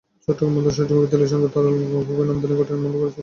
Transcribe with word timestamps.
চট্টগ্রাম 0.25 0.51
বন্দরে 0.55 0.75
সূর্যমুখী 0.77 1.07
তেলের 1.11 1.31
সঙ্গে 1.33 1.49
তরল 1.55 1.73
কোকেন 2.07 2.29
আমদানির 2.31 2.59
ঘটনায় 2.59 2.79
মামলা 2.83 2.97
করেছে 3.01 3.01
পুলিশ। 3.15 3.19